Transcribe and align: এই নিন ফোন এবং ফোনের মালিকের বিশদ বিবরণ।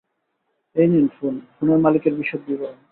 এই 0.75 0.87
নিন 0.87 1.07
ফোন 1.07 1.33
এবং 1.35 1.49
ফোনের 1.53 1.79
মালিকের 1.79 2.13
বিশদ 2.15 2.41
বিবরণ। 2.47 2.77